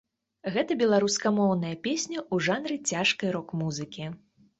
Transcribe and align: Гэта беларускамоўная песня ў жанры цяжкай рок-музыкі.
Гэта 0.53 0.77
беларускамоўная 0.83 1.73
песня 1.87 2.17
ў 2.33 2.47
жанры 2.47 2.77
цяжкай 2.95 3.29
рок-музыкі. 3.37 4.09